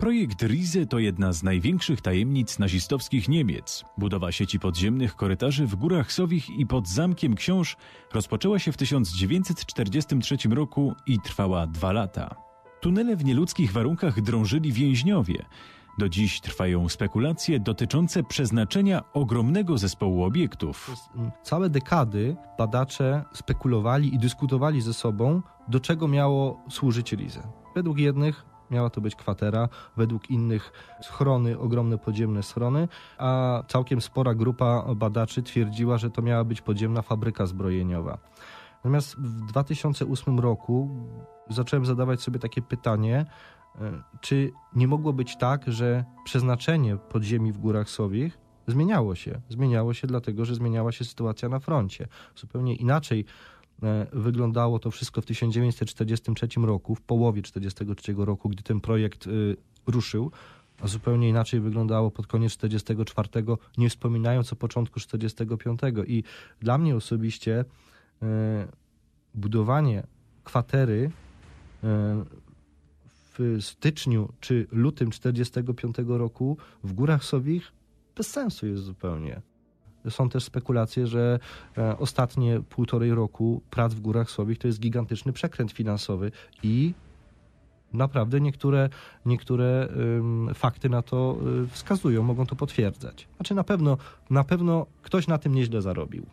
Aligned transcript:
Projekt 0.00 0.42
Rize 0.42 0.86
to 0.86 0.98
jedna 0.98 1.32
z 1.32 1.42
największych 1.42 2.00
tajemnic 2.00 2.58
nazistowskich 2.58 3.28
Niemiec. 3.28 3.84
Budowa 3.98 4.32
sieci 4.32 4.58
podziemnych 4.58 5.16
korytarzy 5.16 5.66
w 5.66 5.76
Górach 5.76 6.12
Sowich 6.12 6.50
i 6.50 6.66
pod 6.66 6.88
Zamkiem 6.88 7.34
Książ 7.34 7.76
rozpoczęła 8.12 8.58
się 8.58 8.72
w 8.72 8.76
1943 8.76 10.36
roku 10.50 10.94
i 11.06 11.18
trwała 11.20 11.66
dwa 11.66 11.92
lata. 11.92 12.34
Tunele 12.80 13.16
w 13.16 13.24
nieludzkich 13.24 13.72
warunkach 13.72 14.20
drążyli 14.20 14.72
więźniowie. 14.72 15.44
Do 15.98 16.08
dziś 16.08 16.40
trwają 16.40 16.88
spekulacje 16.88 17.60
dotyczące 17.60 18.22
przeznaczenia 18.22 19.12
ogromnego 19.12 19.78
zespołu 19.78 20.24
obiektów. 20.24 20.90
Mm, 21.16 21.30
całe 21.42 21.70
dekady 21.70 22.36
badacze 22.58 23.24
spekulowali 23.32 24.14
i 24.14 24.18
dyskutowali 24.18 24.80
ze 24.80 24.94
sobą, 24.94 25.42
do 25.68 25.80
czego 25.80 26.08
miało 26.08 26.64
służyć 26.70 27.12
Rize. 27.12 27.42
Według 27.74 27.98
jednych 27.98 28.49
miała 28.70 28.90
to 28.90 29.00
być 29.00 29.14
kwatera, 29.14 29.68
według 29.96 30.30
innych 30.30 30.72
schrony, 31.02 31.58
ogromne 31.58 31.98
podziemne 31.98 32.42
schrony, 32.42 32.88
a 33.18 33.62
całkiem 33.68 34.00
spora 34.00 34.34
grupa 34.34 34.94
badaczy 34.96 35.42
twierdziła, 35.42 35.98
że 35.98 36.10
to 36.10 36.22
miała 36.22 36.44
być 36.44 36.60
podziemna 36.60 37.02
fabryka 37.02 37.46
zbrojeniowa. 37.46 38.18
Natomiast 38.74 39.16
w 39.16 39.46
2008 39.46 40.40
roku 40.40 40.90
zacząłem 41.50 41.86
zadawać 41.86 42.22
sobie 42.22 42.38
takie 42.38 42.62
pytanie, 42.62 43.24
e, 43.80 44.02
czy 44.20 44.52
nie 44.74 44.88
mogło 44.88 45.12
być 45.12 45.36
tak, 45.36 45.64
że 45.66 46.04
przeznaczenie 46.24 46.96
podziemi 46.96 47.52
w 47.52 47.58
Górach 47.58 47.90
Sowich 47.90 48.38
zmieniało 48.66 49.14
się. 49.14 49.40
Zmieniało 49.48 49.94
się 49.94 50.06
dlatego, 50.06 50.44
że 50.44 50.54
zmieniała 50.54 50.92
się 50.92 51.04
sytuacja 51.04 51.48
na 51.48 51.58
froncie. 51.58 52.08
Zupełnie 52.36 52.74
inaczej 52.74 53.24
wyglądało 54.12 54.78
to 54.78 54.90
wszystko 54.90 55.20
w 55.20 55.26
1943 55.26 56.48
roku, 56.56 56.94
w 56.94 57.00
połowie 57.00 57.42
1943 57.42 58.14
roku, 58.26 58.48
gdy 58.48 58.62
ten 58.62 58.80
projekt 58.80 59.26
e, 59.26 59.30
ruszył, 59.86 60.30
a 60.80 60.88
zupełnie 60.88 61.28
inaczej 61.28 61.60
wyglądało 61.60 62.10
pod 62.10 62.26
koniec 62.26 62.56
1944, 62.56 63.58
nie 63.78 63.90
wspominając 63.90 64.52
o 64.52 64.56
początku 64.56 65.00
1945. 65.00 65.80
I 66.06 66.24
dla 66.60 66.78
mnie 66.78 66.96
osobiście 66.96 67.64
budowanie 69.34 70.06
kwatery 70.44 71.10
w 73.40 73.56
styczniu 73.60 74.32
czy 74.40 74.66
lutym 74.72 75.10
45 75.10 75.96
roku 76.06 76.56
w 76.84 76.92
Górach 76.92 77.24
Sowich 77.24 77.72
bez 78.16 78.30
sensu 78.30 78.66
jest 78.66 78.82
zupełnie. 78.82 79.40
Są 80.08 80.28
też 80.28 80.44
spekulacje, 80.44 81.06
że 81.06 81.38
e, 81.78 81.98
ostatnie 81.98 82.60
półtorej 82.60 83.10
roku 83.14 83.62
prac 83.70 83.94
w 83.94 84.00
Górach 84.00 84.30
Sowich 84.30 84.58
to 84.58 84.66
jest 84.66 84.80
gigantyczny 84.80 85.32
przekręt 85.32 85.72
finansowy 85.72 86.32
i 86.62 86.94
naprawdę 87.92 88.40
niektóre, 88.40 88.88
niektóre 89.26 89.88
fakty 90.54 90.88
na 90.88 91.02
to 91.02 91.38
y, 91.64 91.68
wskazują, 91.68 92.22
mogą 92.22 92.46
to 92.46 92.56
potwierdzać. 92.56 93.28
Znaczy 93.36 93.54
na 93.54 93.64
pewno, 93.64 93.98
na 94.30 94.44
pewno 94.44 94.86
ktoś 95.02 95.26
na 95.26 95.38
tym 95.38 95.54
nieźle 95.54 95.82
zarobił. 95.82 96.26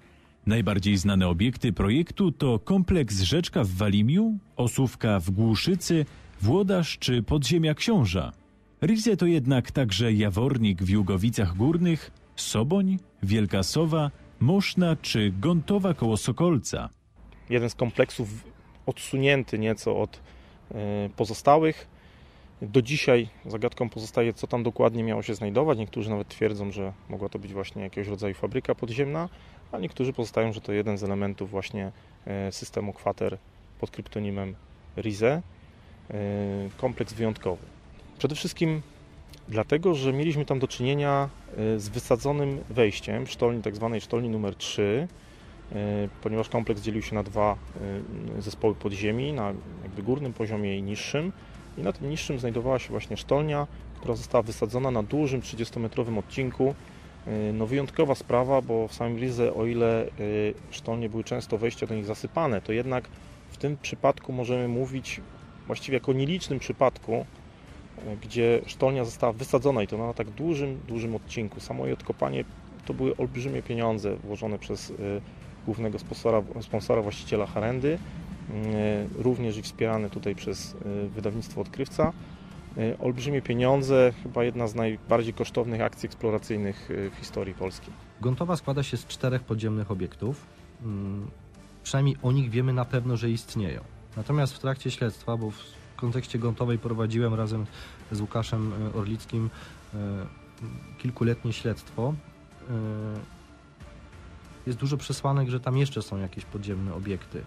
Najbardziej 0.46 0.98
znane 0.98 1.28
obiekty 1.28 1.74
projektu 1.74 2.31
to 2.31 2.59
kompleks 2.59 3.22
Rzeczka 3.22 3.64
w 3.64 3.70
Walimiu, 3.70 4.38
Osówka 4.56 5.20
w 5.20 5.31
Głuszycy, 5.31 6.06
Włodarz 6.42 6.98
czy 6.98 7.24
Podziemia 7.24 7.74
Książa. 7.74 8.31
Rize 8.81 9.18
to 9.18 9.26
jednak 9.26 9.72
także 9.72 10.14
Jawornik 10.14 10.84
w 10.84 10.90
Jugowicach 10.90 11.58
Górnych, 11.58 12.12
Soboń, 12.38 12.98
Wielka 13.24 13.64
Sowa, 13.64 14.12
Moszna 14.40 14.96
czy 15.02 15.34
Gontowa 15.40 15.94
koło 15.94 16.18
Sokolca. 16.18 16.90
Jeden 17.50 17.70
z 17.70 17.76
kompleksów 17.76 18.30
odsunięty 18.86 19.60
nieco 19.60 20.02
od 20.02 20.20
e, 20.72 21.10
pozostałych. 21.16 21.88
Do 22.62 22.82
dzisiaj 22.82 23.30
zagadką 23.46 23.90
pozostaje, 23.90 24.34
co 24.34 24.48
tam 24.48 24.64
dokładnie 24.64 25.04
miało 25.04 25.24
się 25.24 25.36
znajdować. 25.36 25.78
Niektórzy 25.78 26.10
nawet 26.10 26.28
twierdzą, 26.28 26.72
że 26.72 26.94
mogła 27.10 27.30
to 27.30 27.40
być 27.40 27.54
właśnie 27.54 27.82
jakiegoś 27.82 28.08
rodzaju 28.08 28.34
fabryka 28.34 28.76
podziemna, 28.76 29.30
a 29.72 29.80
niektórzy 29.80 30.14
pozostają, 30.14 30.54
że 30.54 30.62
to 30.62 30.74
jeden 30.74 30.98
z 30.98 31.04
elementów 31.04 31.50
właśnie 31.50 31.92
e, 32.26 32.52
systemu 32.52 32.94
kwater 32.94 33.38
pod 33.80 33.92
kryptonimem 33.92 34.56
Rize. 34.97 35.42
E, 36.12 36.14
kompleks 36.78 37.14
wyjątkowy. 37.14 37.66
Przede 38.18 38.36
wszystkim 38.36 38.81
dlatego, 39.50 39.96
że 39.96 40.14
mieliśmy 40.14 40.46
tam 40.46 40.60
do 40.60 40.68
czynienia 40.68 41.30
e, 41.58 41.80
z 41.80 41.90
wysadzonym 41.90 42.60
wejściem 42.70 43.28
sztolni, 43.28 43.62
tak 43.62 43.76
zwanej 43.76 44.02
sztolni 44.02 44.30
numer 44.30 44.56
3, 44.56 45.08
ponieważ 46.24 46.50
kompleks 46.50 46.82
dzielił 46.82 47.02
się 47.02 47.16
na 47.16 47.24
dwa 47.24 47.58
zespoły 48.40 48.76
podziemi, 48.76 49.34
na 49.34 49.54
jakby 49.84 50.04
górnym 50.04 50.34
poziomie 50.34 50.78
i 50.78 50.84
niższym. 50.84 51.32
I 51.78 51.82
na 51.82 51.94
tym 51.94 52.10
niższym 52.10 52.40
znajdowała 52.40 52.80
się 52.80 52.90
właśnie 52.90 53.18
sztolnia, 53.18 53.68
która 54.00 54.16
została 54.16 54.42
wysadzona 54.42 54.92
na 54.92 55.04
dużym 55.04 55.42
30-metrowym 55.42 56.20
odcinku 56.20 56.76
no 57.54 57.68
wyjątkowa 57.68 58.16
sprawa, 58.16 58.62
bo 58.62 58.88
w 58.88 58.94
samym 58.94 59.18
Rize, 59.18 59.54
o 59.54 59.66
ile 59.66 60.06
sztolnie 60.72 61.09
były 61.09 61.24
często 61.24 61.58
wejścia 61.58 61.88
do 61.88 61.96
nich 61.96 62.06
zasypane, 62.06 62.62
to 62.62 62.72
jednak 62.72 63.09
w 63.50 63.58
tym 63.58 63.78
przypadku 63.82 64.34
możemy 64.34 64.68
mówić 64.68 65.22
właściwie 65.68 65.98
jako 65.98 66.14
nielicznym 66.14 66.59
przypadku, 66.59 67.26
gdzie 68.22 68.62
sztolnia 68.66 69.06
została 69.06 69.34
wysadzona 69.34 69.84
i 69.84 69.88
to 69.88 69.97
na 69.97 70.13
tak 70.13 70.30
dużym, 70.30 70.80
dużym 70.88 71.16
odcinku. 71.16 71.59
Samo 71.59 71.85
jej 71.85 71.94
odkopanie 71.94 72.44
to 72.85 72.94
były 72.94 73.18
olbrzymie 73.18 73.63
pieniądze 73.63 74.16
włożone 74.16 74.59
przez 74.59 74.94
głównego 75.66 76.00
sponsora, 76.00 76.44
sponsora 76.62 77.02
właściciela 77.02 77.46
Harendy, 77.46 78.00
również 79.16 79.58
i 79.58 79.62
wspierane 79.62 80.09
tutaj 80.09 80.35
przez 80.35 80.75
wydawnictwo 81.16 81.62
Odkrywca. 81.62 82.13
E, 82.78 82.97
olbrzymie 83.00 83.41
pieniądze, 83.41 84.14
chyba 84.24 84.44
jedna 84.44 84.68
z 84.68 84.75
najbardziej 84.75 85.34
kosztownych 85.34 85.81
akcji 85.81 86.08
eksploracyjnych 86.08 86.91
e, 86.91 87.09
w 87.09 87.16
historii 87.16 87.53
Polski. 87.53 87.91
Gontowa 88.22 88.56
składa 88.56 88.84
się 88.84 88.97
z 88.97 89.06
czterech 89.06 89.44
podziemnych 89.44 89.91
obiektów. 89.91 90.46
Mm, 90.84 91.28
przynajmniej 91.84 92.16
o 92.24 92.31
nich 92.31 92.50
wiemy 92.50 92.74
na 92.74 92.85
pewno, 92.85 93.18
że 93.18 93.29
istnieją. 93.29 93.81
Natomiast 94.18 94.53
w 94.53 94.59
trakcie 94.59 94.91
śledztwa, 94.91 95.38
bo 95.38 95.52
w 95.52 95.77
kontekście 95.97 96.40
Gontowej 96.40 96.78
prowadziłem 96.80 97.34
razem 97.34 97.66
z 98.12 98.22
Łukaszem 98.22 98.74
e, 98.74 98.94
Orlickim 98.94 99.50
kilkuletnie 100.97 101.53
śledztwo, 101.53 102.13
jest 104.68 104.80
dużo 104.80 104.97
przesłanek, 104.97 105.50
że 105.50 105.59
tam 105.59 105.78
jeszcze 105.78 106.02
są 106.02 106.18
jakieś 106.18 106.46
podziemne 106.46 106.94
obiekty. 106.94 107.44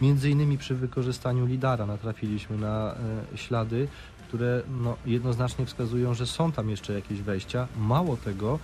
Między 0.00 0.30
innymi 0.30 0.58
przy 0.58 0.74
wykorzystaniu 0.74 1.46
lidara 1.46 1.86
natrafiliśmy 1.86 2.58
na 2.58 2.94
e, 3.34 3.38
ślady, 3.38 3.88
które 4.28 4.62
no, 4.82 4.96
jednoznacznie 5.06 5.66
wskazują, 5.66 6.14
że 6.14 6.26
są 6.26 6.52
tam 6.52 6.70
jeszcze 6.70 6.92
jakieś 6.92 7.22
wejścia. 7.22 7.68
Mało 7.78 8.16
tego, 8.16 8.58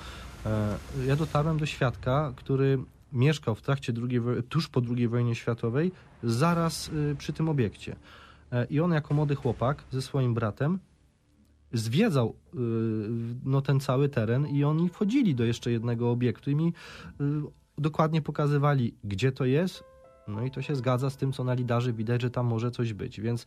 e, 0.46 0.76
ja 1.06 1.16
dotarłem 1.16 1.58
do 1.58 1.66
świadka, 1.66 2.32
który 2.36 2.78
mieszkał 3.14 3.54
w 3.54 3.62
trakcie 3.62 3.92
II, 4.10 4.20
tuż 4.48 4.68
po 4.68 4.80
II 4.96 5.08
wojnie 5.08 5.34
światowej, 5.34 5.92
zaraz 6.22 6.90
e, 7.12 7.14
przy 7.14 7.32
tym 7.32 7.48
obiekcie. 7.48 7.96
I 8.70 8.80
on 8.80 8.92
jako 8.92 9.14
młody 9.14 9.34
chłopak 9.34 9.84
ze 9.90 10.02
swoim 10.02 10.34
bratem 10.34 10.78
zwiedzał 11.72 12.34
no, 13.44 13.62
ten 13.62 13.80
cały 13.80 14.08
teren 14.08 14.46
i 14.46 14.64
oni 14.64 14.88
wchodzili 14.88 15.34
do 15.34 15.44
jeszcze 15.44 15.70
jednego 15.70 16.10
obiektu 16.10 16.50
i 16.50 16.54
mi 16.56 16.72
dokładnie 17.78 18.22
pokazywali, 18.22 18.94
gdzie 19.04 19.32
to 19.32 19.44
jest, 19.44 19.84
no 20.28 20.44
i 20.44 20.50
to 20.50 20.62
się 20.62 20.76
zgadza 20.76 21.10
z 21.10 21.16
tym, 21.16 21.32
co 21.32 21.44
na 21.44 21.54
lidarze 21.54 21.92
widać, 21.92 22.22
że 22.22 22.30
tam 22.30 22.46
może 22.46 22.70
coś 22.70 22.92
być. 22.92 23.20
Więc 23.20 23.46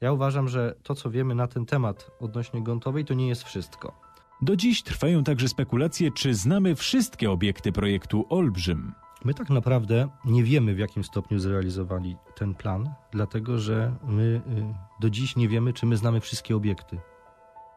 ja 0.00 0.12
uważam, 0.12 0.48
że 0.48 0.74
to, 0.82 0.94
co 0.94 1.10
wiemy 1.10 1.34
na 1.34 1.46
ten 1.46 1.66
temat 1.66 2.10
odnośnie 2.20 2.62
Gontowej, 2.62 3.04
to 3.04 3.14
nie 3.14 3.28
jest 3.28 3.42
wszystko. 3.42 4.00
Do 4.42 4.56
dziś 4.56 4.82
trwają 4.82 5.24
także 5.24 5.48
spekulacje, 5.48 6.10
czy 6.10 6.34
znamy 6.34 6.74
wszystkie 6.74 7.30
obiekty 7.30 7.72
projektu 7.72 8.26
Olbrzym. 8.28 8.92
My 9.24 9.34
tak 9.34 9.50
naprawdę 9.50 10.08
nie 10.24 10.44
wiemy, 10.44 10.74
w 10.74 10.78
jakim 10.78 11.04
stopniu 11.04 11.38
zrealizowali 11.38 12.16
ten 12.34 12.54
plan, 12.54 12.94
dlatego 13.10 13.58
że 13.58 13.94
my 14.04 14.22
y, 14.22 14.40
do 15.00 15.10
dziś 15.10 15.36
nie 15.36 15.48
wiemy, 15.48 15.72
czy 15.72 15.86
my 15.86 15.96
znamy 15.96 16.20
wszystkie 16.20 16.56
obiekty. 16.56 17.00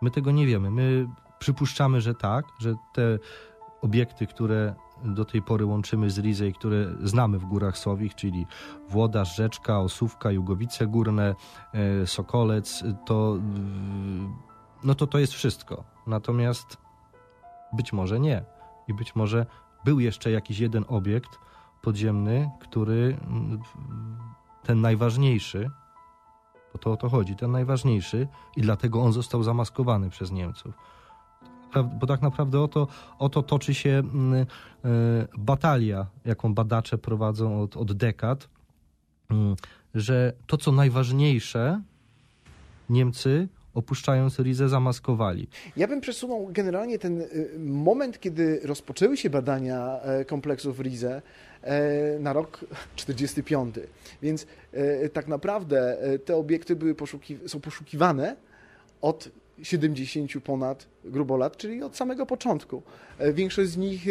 My 0.01 0.11
tego 0.11 0.31
nie 0.31 0.45
wiemy. 0.45 0.71
My 0.71 1.07
przypuszczamy, 1.39 2.01
że 2.01 2.15
tak, 2.15 2.45
że 2.59 2.75
te 2.93 3.19
obiekty, 3.81 4.27
które 4.27 4.75
do 5.03 5.25
tej 5.25 5.41
pory 5.41 5.65
łączymy 5.65 6.09
z 6.09 6.19
Rizej, 6.19 6.53
które 6.53 6.87
znamy 7.03 7.39
w 7.39 7.45
Górach 7.45 7.77
Sowich, 7.77 8.15
czyli 8.15 8.47
Włodarz, 8.89 9.35
Rzeczka, 9.35 9.79
Osówka, 9.79 10.31
Jugowice 10.31 10.87
Górne, 10.87 11.35
e, 11.73 12.07
Sokolec, 12.07 12.83
to, 13.05 13.37
no 14.83 14.95
to 14.95 15.07
to 15.07 15.19
jest 15.19 15.33
wszystko. 15.33 15.83
Natomiast 16.07 16.77
być 17.73 17.93
może 17.93 18.19
nie. 18.19 18.43
I 18.87 18.93
być 18.93 19.15
może 19.15 19.45
był 19.85 19.99
jeszcze 19.99 20.31
jakiś 20.31 20.59
jeden 20.59 20.85
obiekt 20.87 21.39
podziemny, 21.81 22.49
który 22.59 23.17
ten 24.63 24.81
najważniejszy, 24.81 25.69
bo 26.73 26.79
to 26.79 26.91
o 26.91 26.97
to 26.97 27.09
chodzi, 27.09 27.35
ten 27.35 27.51
najważniejszy 27.51 28.27
i 28.57 28.61
dlatego 28.61 29.01
on 29.01 29.13
został 29.13 29.43
zamaskowany 29.43 30.09
przez 30.09 30.31
Niemców. 30.31 30.73
Bo 31.99 32.07
tak 32.07 32.21
naprawdę 32.21 32.59
o 32.59 32.67
to, 32.67 32.87
o 33.19 33.29
to 33.29 33.43
toczy 33.43 33.73
się 33.73 33.89
mm, 33.89 34.33
e, 34.33 34.45
batalia, 35.37 36.05
jaką 36.25 36.53
badacze 36.53 36.97
prowadzą 36.97 37.61
od, 37.61 37.77
od 37.77 37.93
dekad, 37.93 38.49
mm, 39.29 39.55
że 39.95 40.33
to, 40.47 40.57
co 40.57 40.71
najważniejsze, 40.71 41.81
Niemcy 42.89 43.47
opuszczając 43.73 44.39
Rizę, 44.39 44.69
zamaskowali. 44.69 45.47
Ja 45.77 45.87
bym 45.87 46.01
przesunął 46.01 46.49
generalnie 46.51 46.99
ten 46.99 47.21
y, 47.21 47.49
moment, 47.59 48.19
kiedy 48.19 48.59
rozpoczęły 48.63 49.17
się 49.17 49.29
badania 49.29 49.99
e, 50.01 50.25
kompleksów 50.25 50.79
Rize 50.79 51.21
e, 51.61 52.19
na 52.19 52.33
rok 52.33 52.65
45. 52.95 53.75
Więc 54.21 54.47
e, 54.73 55.09
tak 55.09 55.27
naprawdę 55.27 55.97
te 56.25 56.35
obiekty 56.35 56.75
były 56.75 56.95
poszuki 56.95 57.37
są 57.47 57.59
poszukiwane 57.59 58.35
od 59.01 59.29
70 59.63 60.31
ponad 60.43 60.87
grubo 61.05 61.37
lat, 61.37 61.57
czyli 61.57 61.83
od 61.83 61.95
samego 61.95 62.25
początku. 62.25 62.81
Większość 63.33 63.69
z 63.69 63.77
nich 63.77 64.05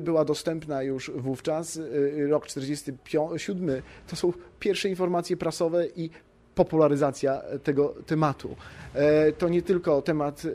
była 0.00 0.24
dostępna 0.24 0.82
już 0.82 1.10
wówczas. 1.10 1.80
Rok 2.28 2.46
47 2.46 3.82
to 4.06 4.16
są 4.16 4.32
pierwsze 4.60 4.88
informacje 4.88 5.36
prasowe 5.36 5.86
i 5.96 6.10
popularyzacja 6.54 7.42
tego 7.62 7.94
tematu. 8.06 8.56
E, 8.94 9.32
to 9.32 9.48
nie 9.48 9.62
tylko 9.62 10.02
temat 10.02 10.42
e, 10.44 10.48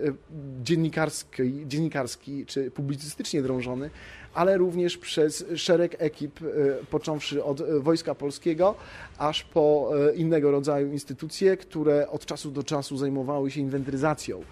dziennikarski, 0.64 1.64
dziennikarski 1.68 2.46
czy 2.46 2.72
publicystycznie 2.72 3.42
drążony, 3.42 3.90
ale 4.34 4.58
również 4.58 4.98
przez 4.98 5.46
szereg 5.56 5.96
ekip, 6.00 6.40
e, 6.42 6.46
począwszy 6.86 7.44
od 7.44 7.82
Wojska 7.82 8.16
Polskiego, 8.16 8.76
aż 9.18 9.44
po 9.44 9.92
innego 10.16 10.52
rodzaju 10.52 10.92
instytucje, 10.92 11.58
które 11.58 12.10
od 12.10 12.26
czasu 12.26 12.52
do 12.52 12.64
czasu 12.64 12.98
zajmowały 12.98 13.52
się 13.52 13.62
inwentaryzacją 13.62 14.44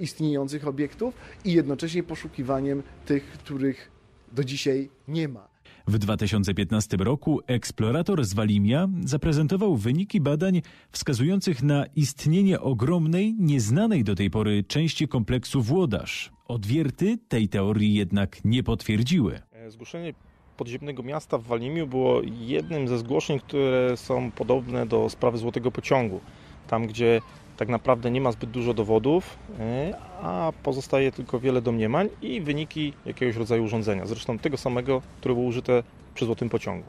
istniejących 0.00 0.68
obiektów 0.68 1.14
i 1.44 1.52
jednocześnie 1.52 2.02
poszukiwaniem 2.02 2.82
tych, 3.06 3.24
których 3.24 3.90
do 4.32 4.44
dzisiaj 4.44 4.88
nie 5.08 5.28
ma. 5.28 5.55
W 5.88 5.98
2015 5.98 6.96
roku 6.96 7.40
eksplorator 7.46 8.24
z 8.24 8.34
Walimia 8.34 8.88
zaprezentował 9.04 9.76
wyniki 9.76 10.20
badań 10.20 10.62
wskazujących 10.90 11.62
na 11.62 11.86
istnienie 11.96 12.60
ogromnej, 12.60 13.34
nieznanej 13.38 14.04
do 14.04 14.14
tej 14.14 14.30
pory 14.30 14.64
części 14.64 15.08
kompleksu 15.08 15.62
Włodarz. 15.62 16.32
Odwierty 16.48 17.18
tej 17.28 17.48
teorii 17.48 17.94
jednak 17.94 18.44
nie 18.44 18.62
potwierdziły. 18.62 19.40
Zgłoszenie 19.68 20.14
podziemnego 20.56 21.02
miasta 21.02 21.38
w 21.38 21.42
Walimiu 21.42 21.86
było 21.86 22.22
jednym 22.40 22.88
ze 22.88 22.98
zgłoszeń, 22.98 23.40
które 23.40 23.96
są 23.96 24.30
podobne 24.30 24.86
do 24.86 25.08
sprawy 25.10 25.38
Złotego 25.38 25.70
Pociągu. 25.70 26.20
Tam, 26.68 26.86
gdzie 26.86 27.20
tak 27.56 27.68
naprawdę 27.68 28.10
nie 28.10 28.20
ma 28.20 28.32
zbyt 28.32 28.50
dużo 28.50 28.74
dowodów, 28.74 29.38
e, 29.60 29.94
a 30.22 30.52
pozostaje 30.62 31.12
tylko 31.12 31.40
wiele 31.40 31.62
domniemań 31.62 32.08
i 32.22 32.40
wyniki 32.40 32.92
jakiegoś 33.06 33.36
rodzaju 33.36 33.64
urządzenia, 33.64 34.06
zresztą 34.06 34.38
tego 34.38 34.56
samego, 34.56 35.02
które 35.20 35.34
było 35.34 35.46
użyte 35.46 35.82
przy 36.14 36.24
Złotym 36.24 36.48
Pociągu. 36.48 36.86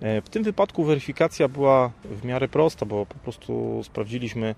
E, 0.00 0.20
w 0.20 0.28
tym 0.28 0.42
wypadku 0.42 0.84
weryfikacja 0.84 1.48
była 1.48 1.90
w 2.04 2.24
miarę 2.24 2.48
prosta, 2.48 2.86
bo 2.86 3.06
po 3.06 3.14
prostu 3.14 3.80
sprawdziliśmy 3.84 4.54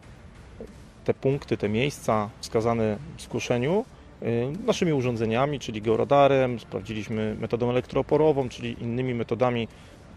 te 1.05 1.15
punkty, 1.15 1.57
te 1.57 1.69
miejsca 1.69 2.31
wskazane 2.41 2.99
w 3.17 3.23
zgłoszeniu 3.23 3.85
e, 4.23 4.27
naszymi 4.67 4.93
urządzeniami, 4.93 5.61
czyli 5.61 5.83
georadarem, 5.83 6.61
sprawdziliśmy 6.61 7.37
metodą 7.41 7.71
elektrooporową, 7.71 8.49
czyli 8.49 8.83
innymi 8.83 9.15
metodami, 9.15 9.69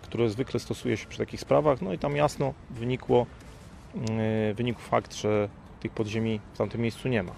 które 0.01 0.29
zwykle 0.29 0.59
stosuje 0.59 0.97
się 0.97 1.07
przy 1.07 1.17
takich 1.17 1.39
sprawach, 1.39 1.81
no 1.81 1.93
i 1.93 1.97
tam 1.97 2.15
jasno 2.15 2.53
wynikło, 2.69 3.25
wynikł 4.55 4.81
fakt, 4.81 5.15
że 5.15 5.49
tych 5.79 5.91
podziemi 5.91 6.39
w 6.53 6.57
tamtym 6.57 6.81
miejscu 6.81 7.07
nie 7.07 7.23
ma. 7.23 7.31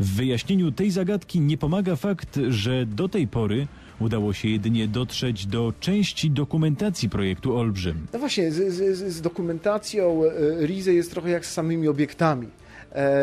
W 0.00 0.16
wyjaśnieniu 0.16 0.72
tej 0.72 0.90
zagadki 0.90 1.40
nie 1.40 1.58
pomaga 1.58 1.96
fakt, 1.96 2.38
że 2.48 2.86
do 2.86 3.08
tej 3.08 3.28
pory 3.28 3.66
udało 4.00 4.32
się 4.32 4.48
jedynie 4.48 4.88
dotrzeć 4.88 5.46
do 5.46 5.72
części 5.80 6.30
dokumentacji 6.30 7.08
projektu 7.08 7.56
Olbrzym. 7.56 8.06
No 8.12 8.18
właśnie, 8.18 8.52
z, 8.52 8.74
z, 8.74 9.14
z 9.14 9.20
dokumentacją 9.20 10.22
e, 10.24 10.66
RIZE 10.66 10.94
jest 10.94 11.10
trochę 11.10 11.30
jak 11.30 11.46
z 11.46 11.52
samymi 11.52 11.88
obiektami. 11.88 12.46
E, 12.92 13.16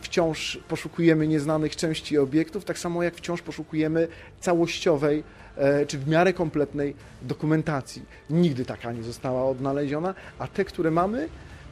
wciąż 0.00 0.58
poszukujemy 0.68 1.28
nieznanych 1.28 1.76
części 1.76 2.18
obiektów, 2.18 2.64
tak 2.64 2.78
samo 2.78 3.02
jak 3.02 3.14
wciąż 3.14 3.42
poszukujemy 3.42 4.08
całościowej 4.40 5.22
czy 5.88 5.98
w 5.98 6.08
miarę 6.08 6.32
kompletnej 6.32 6.94
dokumentacji. 7.22 8.02
Nigdy 8.30 8.64
taka 8.64 8.92
nie 8.92 9.02
została 9.02 9.50
odnaleziona, 9.50 10.14
a 10.38 10.46
te, 10.46 10.64
które 10.64 10.90
mamy, 10.90 11.28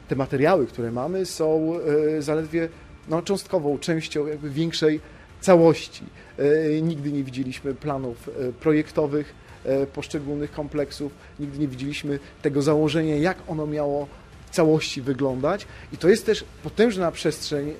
te 0.07 0.15
materiały, 0.15 0.67
które 0.67 0.91
mamy, 0.91 1.25
są 1.25 1.73
e, 2.17 2.21
zaledwie 2.21 2.69
no, 3.07 3.21
cząstkową 3.21 3.79
częścią 3.79 4.27
jakby 4.27 4.49
większej 4.49 4.99
całości. 5.41 6.03
E, 6.37 6.81
nigdy 6.81 7.11
nie 7.11 7.23
widzieliśmy 7.23 7.73
planów 7.73 8.29
e, 8.29 8.51
projektowych 8.51 9.47
poszczególnych 9.93 10.51
kompleksów, 10.51 11.11
nigdy 11.39 11.59
nie 11.59 11.67
widzieliśmy 11.67 12.19
tego 12.41 12.61
założenia, 12.61 13.15
jak 13.15 13.37
ono 13.47 13.67
miało 13.67 14.07
w 14.45 14.55
całości 14.55 15.01
wyglądać. 15.01 15.67
I 15.93 15.97
to 15.97 16.09
jest 16.09 16.25
też 16.25 16.45
potężna 16.63 17.11
przestrzeń 17.11 17.73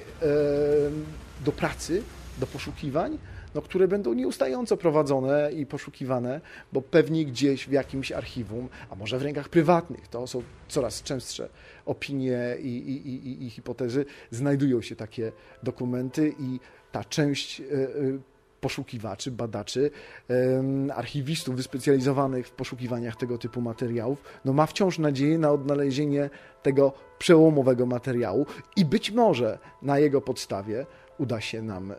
do 1.46 1.52
pracy, 1.52 2.02
do 2.38 2.48
poszukiwań, 2.48 3.18
no, 3.58 3.62
które 3.62 3.88
będą 3.88 4.14
nieustająco 4.14 4.78
prowadzone 4.78 5.52
i 5.52 5.66
poszukiwane, 5.66 6.42
bo 6.74 6.82
pewnie 6.82 7.26
gdzieś 7.26 7.68
w 7.68 7.72
jakimś 7.72 8.12
archiwum, 8.12 8.70
a 8.90 8.96
może 8.96 9.20
w 9.20 9.22
rękach 9.22 9.50
prywatnych, 9.50 10.08
to 10.08 10.28
są 10.28 10.44
coraz 10.68 11.04
częstsze 11.04 11.50
opinie 11.86 12.40
i, 12.60 12.68
i, 12.68 13.08
i, 13.28 13.46
i 13.46 13.50
hipotezy, 13.50 14.06
znajdują 14.32 14.82
się 14.82 14.96
takie 14.96 15.32
dokumenty 15.64 16.34
i 16.40 16.60
ta 16.92 17.04
część 17.04 17.62
e, 17.62 17.64
e, 17.64 17.88
poszukiwaczy, 18.62 19.32
badaczy, 19.32 19.92
archiwistów 20.96 21.56
wyspecjalizowanych 21.56 22.48
w 22.48 22.52
poszukiwaniach 22.52 23.16
tego 23.16 23.38
typu 23.38 23.62
materiałów, 23.62 24.24
no 24.46 24.54
ma 24.54 24.66
wciąż 24.66 25.00
nadzieję 25.00 25.38
na 25.38 25.52
odnalezienie 25.52 26.30
tego 26.64 26.94
przełomowego 27.20 27.86
materiału 27.86 28.46
i 28.76 28.86
być 28.86 29.12
może 29.12 29.60
na 29.82 30.00
jego 30.00 30.22
podstawie 30.22 30.86
uda 31.18 31.42
się 31.42 31.62
nam 31.62 31.92
e, 31.92 31.96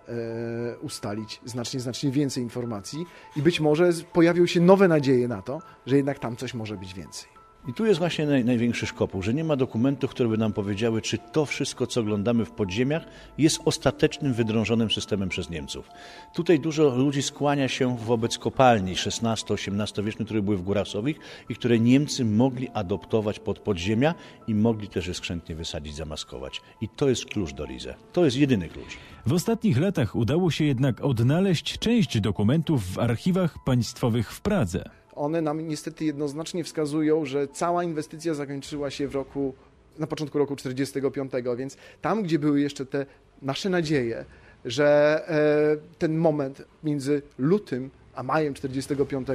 ustalić 0.82 1.40
znacznie, 1.44 1.80
znacznie 1.80 2.10
więcej 2.10 2.42
informacji 2.42 3.06
i 3.36 3.42
być 3.42 3.60
może 3.60 3.90
pojawią 4.12 4.46
się 4.46 4.60
nowe 4.60 4.88
nadzieje 4.88 5.28
na 5.28 5.42
to, 5.42 5.62
że 5.86 5.96
jednak 5.96 6.18
tam 6.18 6.36
coś 6.36 6.54
może 6.54 6.76
być 6.76 6.94
więcej. 6.94 7.37
I 7.68 7.72
tu 7.74 7.86
jest 7.86 7.98
właśnie 7.98 8.26
naj, 8.26 8.44
największy 8.44 8.86
szkopuł, 8.86 9.22
że 9.22 9.34
nie 9.34 9.44
ma 9.44 9.56
dokumentów, 9.56 10.10
które 10.10 10.28
by 10.28 10.38
nam 10.38 10.52
powiedziały, 10.52 11.02
czy 11.02 11.18
to 11.18 11.46
wszystko, 11.46 11.86
co 11.86 12.00
oglądamy 12.00 12.44
w 12.44 12.50
podziemiach, 12.50 13.04
jest 13.38 13.60
ostatecznym, 13.64 14.34
wydrążonym 14.34 14.90
systemem 14.90 15.28
przez 15.28 15.50
Niemców. 15.50 15.90
Tutaj 16.34 16.60
dużo 16.60 16.96
ludzi 16.96 17.22
skłania 17.22 17.68
się 17.68 17.96
wobec 17.96 18.38
kopalni 18.38 18.92
XVI-XVIII 18.92 20.04
wiecznych, 20.04 20.26
które 20.26 20.42
były 20.42 20.56
w 20.56 20.62
Górasowich 20.62 21.18
i 21.48 21.54
które 21.54 21.78
Niemcy 21.78 22.24
mogli 22.24 22.68
adoptować 22.74 23.38
pod 23.38 23.58
podziemia 23.58 24.14
i 24.46 24.54
mogli 24.54 24.88
też 24.88 25.06
je 25.06 25.14
skrzętnie 25.14 25.54
wysadzić, 25.54 25.96
zamaskować. 25.96 26.60
I 26.80 26.88
to 26.88 27.08
jest 27.08 27.24
klucz 27.24 27.52
do 27.52 27.64
Rize. 27.64 27.94
To 28.12 28.24
jest 28.24 28.36
jedyny 28.36 28.68
klucz. 28.68 28.96
W 29.26 29.32
ostatnich 29.32 29.78
latach 29.80 30.16
udało 30.16 30.50
się 30.50 30.64
jednak 30.64 31.04
odnaleźć 31.04 31.78
część 31.78 32.20
dokumentów 32.20 32.92
w 32.92 32.98
archiwach 32.98 33.64
państwowych 33.64 34.32
w 34.32 34.40
Pradze 34.40 34.90
one 35.18 35.42
nam 35.42 35.68
niestety 35.68 36.04
jednoznacznie 36.04 36.64
wskazują, 36.64 37.24
że 37.24 37.48
cała 37.48 37.84
inwestycja 37.84 38.34
zakończyła 38.34 38.90
się 38.90 39.08
w 39.08 39.14
roku, 39.14 39.54
na 39.98 40.06
początku 40.06 40.38
roku 40.38 40.56
45, 40.56 41.32
więc 41.56 41.76
tam, 42.02 42.22
gdzie 42.22 42.38
były 42.38 42.60
jeszcze 42.60 42.86
te 42.86 43.06
nasze 43.42 43.70
nadzieje, 43.70 44.24
że 44.64 45.22
e, 45.28 45.96
ten 45.98 46.16
moment 46.16 46.62
między 46.84 47.22
lutym 47.38 47.90
a 48.14 48.22
majem 48.22 48.54
45, 48.54 49.28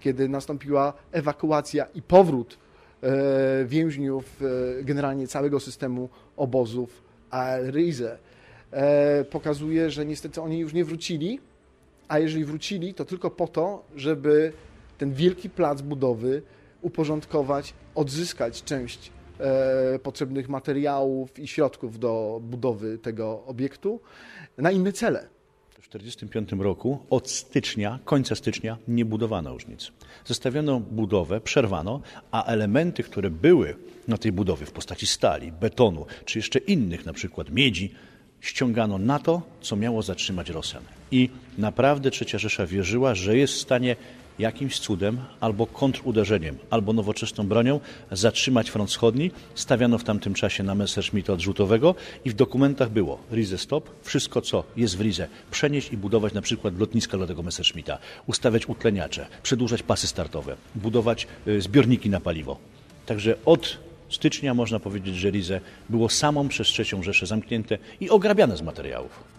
kiedy 0.00 0.28
nastąpiła 0.28 0.92
ewakuacja 1.12 1.86
i 1.94 2.02
powrót 2.02 2.58
e, 3.02 3.64
więźniów 3.64 4.24
e, 4.42 4.84
generalnie 4.84 5.28
całego 5.28 5.60
systemu 5.60 6.08
obozów 6.36 7.02
Al-Rize, 7.30 8.18
pokazuje, 9.30 9.90
że 9.90 10.06
niestety 10.06 10.42
oni 10.42 10.58
już 10.58 10.72
nie 10.72 10.84
wrócili, 10.84 11.40
a 12.08 12.18
jeżeli 12.18 12.44
wrócili, 12.44 12.94
to 12.94 13.04
tylko 13.04 13.30
po 13.30 13.48
to, 13.48 13.84
żeby 13.96 14.52
ten 14.98 15.12
wielki 15.12 15.50
plac 15.50 15.82
budowy 15.82 16.42
uporządkować, 16.82 17.74
odzyskać 17.94 18.62
część 18.62 19.12
e, 19.40 19.98
potrzebnych 19.98 20.48
materiałów 20.48 21.38
i 21.38 21.48
środków 21.48 21.98
do 21.98 22.40
budowy 22.42 22.98
tego 22.98 23.44
obiektu 23.46 24.00
na 24.58 24.70
inne 24.70 24.92
cele. 24.92 25.28
W 25.70 25.88
1945 25.94 26.62
roku 26.62 26.98
od 27.10 27.30
stycznia, 27.30 27.98
końca 28.04 28.34
stycznia 28.34 28.78
nie 28.88 29.04
budowano 29.04 29.52
już 29.52 29.66
nic. 29.66 29.92
Zostawiono 30.24 30.80
budowę, 30.80 31.40
przerwano, 31.40 32.00
a 32.30 32.44
elementy, 32.44 33.02
które 33.02 33.30
były 33.30 33.76
na 34.08 34.18
tej 34.18 34.32
budowie 34.32 34.66
w 34.66 34.72
postaci 34.72 35.06
stali, 35.06 35.52
betonu, 35.52 36.06
czy 36.24 36.38
jeszcze 36.38 36.58
innych, 36.58 37.06
na 37.06 37.12
przykład 37.12 37.50
miedzi, 37.50 37.94
ściągano 38.40 38.98
na 38.98 39.18
to, 39.18 39.42
co 39.60 39.76
miało 39.76 40.02
zatrzymać 40.02 40.50
Rosjan. 40.50 40.82
I 41.10 41.30
naprawdę 41.58 42.10
Trzecia 42.10 42.38
Rzesza 42.38 42.66
wierzyła, 42.66 43.14
że 43.14 43.36
jest 43.36 43.54
w 43.54 43.60
stanie 43.60 43.96
jakimś 44.38 44.78
cudem 44.78 45.18
albo 45.40 45.66
kontruderzeniem, 45.66 46.58
albo 46.70 46.92
nowoczesną 46.92 47.46
bronią 47.46 47.80
zatrzymać 48.12 48.70
front 48.70 48.90
wschodni. 48.90 49.30
Stawiano 49.54 49.98
w 49.98 50.04
tamtym 50.04 50.34
czasie 50.34 50.62
na 50.62 50.74
Messerschmitta 50.74 51.32
odrzutowego 51.32 51.94
i 52.24 52.30
w 52.30 52.34
dokumentach 52.34 52.90
było 52.90 53.18
Rize 53.32 53.58
stop, 53.58 53.90
wszystko 54.02 54.40
co 54.40 54.64
jest 54.76 54.96
w 54.96 55.00
Rize 55.00 55.28
przenieść 55.50 55.92
i 55.92 55.96
budować 55.96 56.32
na 56.32 56.42
przykład 56.42 56.78
lotniska 56.78 57.16
dla 57.16 57.26
tego 57.26 57.42
Messerschmitta, 57.42 57.98
ustawiać 58.26 58.68
utleniacze, 58.68 59.26
przedłużać 59.42 59.82
pasy 59.82 60.06
startowe, 60.06 60.56
budować 60.74 61.26
y, 61.48 61.60
zbiorniki 61.60 62.10
na 62.10 62.20
paliwo. 62.20 62.58
Także 63.06 63.34
od 63.44 63.78
stycznia 64.08 64.54
można 64.54 64.80
powiedzieć, 64.80 65.16
że 65.16 65.30
Rize 65.30 65.60
było 65.88 66.08
samą 66.08 66.48
przez 66.48 66.68
trzecią 66.68 67.02
Rzeszę 67.02 67.26
zamknięte 67.26 67.78
i 68.00 68.10
ograbiane 68.10 68.56
z 68.56 68.62
materiałów. 68.62 69.33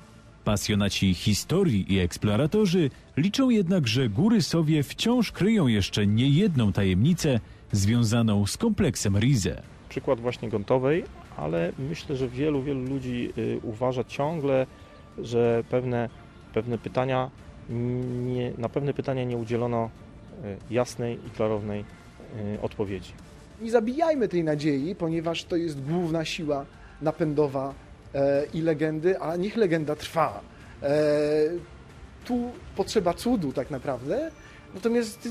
Pasjonaci 0.46 1.14
historii 1.14 1.94
i 1.94 2.00
eksploratorzy 2.00 2.90
liczą 3.18 3.50
jednak, 3.50 3.88
że 3.88 4.10
góry 4.10 4.42
Sowie 4.42 4.84
wciąż 4.84 5.32
kryją 5.32 5.68
jeszcze 5.68 6.08
niejedną 6.08 6.74
tajemnicę 6.74 7.40
związaną 7.72 8.46
z 8.46 8.58
kompleksem 8.58 9.18
Rize. 9.18 9.62
Przykład 9.90 10.20
właśnie 10.20 10.50
Gontowej, 10.50 11.04
ale 11.38 11.72
myślę, 11.90 12.16
że 12.16 12.28
wielu, 12.28 12.64
wielu 12.64 12.82
ludzi 12.82 13.34
y, 13.38 13.60
uważa 13.64 14.04
ciągle, 14.04 14.68
że 15.18 15.64
pewne, 15.70 16.10
pewne 16.54 16.78
pytania, 16.78 17.32
nie, 18.25 18.52
na 18.58 18.70
pewne 18.70 18.94
pytania 18.94 19.24
nie 19.24 19.38
udzielono 19.38 19.90
y, 19.90 20.74
jasnej 20.74 21.20
i 21.28 21.30
klarownej 21.30 21.86
y, 22.56 22.62
odpowiedzi. 22.62 23.12
Nie 23.62 23.72
zabijajmy 23.72 24.28
tej 24.28 24.44
nadziei, 24.44 24.96
ponieważ 24.96 25.44
to 25.44 25.56
jest 25.56 25.82
główna 25.82 26.25
siła 26.25 26.66
napędowa 27.02 27.74
i 28.53 28.62
legendy, 28.62 29.19
a 29.19 29.36
niech 29.36 29.55
legenda 29.55 29.95
trwa. 29.95 30.41
E, 30.84 30.89
tu 32.25 32.51
potrzeba 32.75 33.13
cudu 33.13 33.53
tak 33.53 33.72
naprawdę, 33.72 34.31
natomiast 34.74 35.29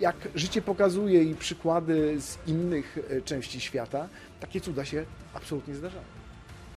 jak 0.00 0.16
życie 0.34 0.62
pokazuje 0.62 1.22
i 1.22 1.34
przykłady 1.34 2.20
z 2.20 2.38
innych 2.46 2.98
e, 3.10 3.22
części 3.22 3.60
świata, 3.60 4.08
takie 4.40 4.60
cuda 4.60 4.84
się 4.84 5.04
absolutnie 5.34 5.74
zdarzają. 5.74 6.19